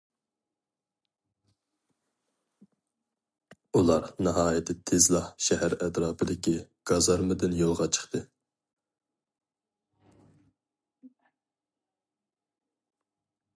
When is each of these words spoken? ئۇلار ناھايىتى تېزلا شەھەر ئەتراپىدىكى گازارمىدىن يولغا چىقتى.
ئۇلار 3.79 4.07
ناھايىتى 4.27 4.75
تېزلا 4.91 5.21
شەھەر 5.49 5.75
ئەتراپىدىكى 5.87 6.55
گازارمىدىن 6.93 7.55
يولغا 7.61 7.89
چىقتى. 7.97 8.25